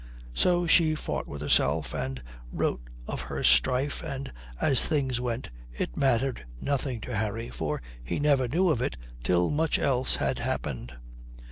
So 0.33 0.65
she 0.65 0.95
fought 0.95 1.27
with 1.27 1.43
herself 1.43 1.93
and 1.93 2.23
wrote 2.51 2.81
of 3.05 3.21
her 3.21 3.43
strife, 3.43 4.01
and, 4.01 4.33
as 4.59 4.87
things 4.87 5.21
went, 5.21 5.51
it 5.71 5.95
mattered 5.95 6.43
nothing 6.59 6.99
to 7.01 7.15
Harry, 7.15 7.51
for 7.51 7.83
he 8.03 8.17
never 8.19 8.47
knew 8.47 8.69
of 8.69 8.81
it 8.81 8.97
till 9.23 9.51
much 9.51 9.77
else 9.77 10.15
had 10.15 10.39
happened. 10.39 10.95